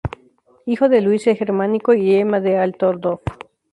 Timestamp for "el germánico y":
1.27-2.03